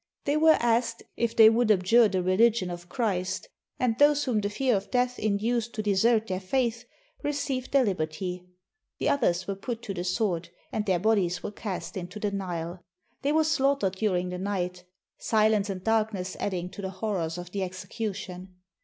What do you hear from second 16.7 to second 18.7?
to the horrors of the execution.